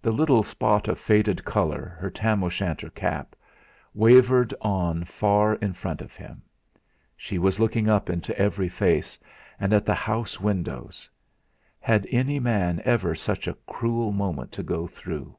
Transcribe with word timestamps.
The 0.00 0.12
little 0.12 0.44
spot 0.44 0.86
of 0.86 0.96
faded 0.96 1.44
colour, 1.44 1.96
her 1.98 2.08
tam 2.08 2.44
o' 2.44 2.48
shanter 2.48 2.88
cap, 2.88 3.34
wavered 3.92 4.54
on 4.60 5.02
far 5.02 5.54
in 5.56 5.72
front 5.72 6.00
of 6.00 6.14
him; 6.14 6.42
she 7.16 7.36
was 7.36 7.58
looking 7.58 7.88
up 7.88 8.08
into 8.08 8.38
every 8.38 8.68
face, 8.68 9.18
and 9.58 9.72
at 9.72 9.84
the 9.84 9.92
house 9.94 10.38
windows. 10.40 11.10
Had 11.80 12.06
any 12.12 12.38
man 12.38 12.80
ever 12.84 13.16
such 13.16 13.48
a 13.48 13.54
cruel 13.66 14.12
moment 14.12 14.52
to 14.52 14.62
go 14.62 14.86
through? 14.86 15.36